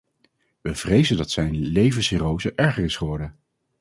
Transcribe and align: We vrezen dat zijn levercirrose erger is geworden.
We 0.61 0.75
vrezen 0.75 1.17
dat 1.17 1.29
zijn 1.29 1.55
levercirrose 1.55 2.53
erger 2.55 2.83
is 2.83 2.95
geworden. 2.97 3.35